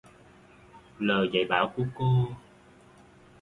Lời 0.99 1.29
dạy 1.33 1.45
bảo 1.49 1.73
của 1.75 1.83
cô 1.95 2.27